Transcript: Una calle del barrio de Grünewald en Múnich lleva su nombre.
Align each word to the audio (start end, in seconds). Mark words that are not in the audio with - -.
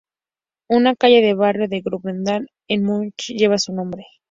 Una 0.67 0.95
calle 0.95 1.21
del 1.21 1.35
barrio 1.35 1.67
de 1.67 1.81
Grünewald 1.81 2.47
en 2.67 2.83
Múnich 2.83 3.35
lleva 3.37 3.59
su 3.59 3.71
nombre. 3.71 4.07